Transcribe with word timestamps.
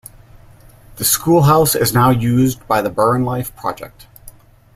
The 0.95 1.03
schoolhouse 1.05 1.75
now 1.93 2.09
is 2.09 2.23
used 2.23 2.67
by 2.67 2.81
the 2.81 2.89
"Burrenlife 2.89 3.55
Project". 3.55 4.07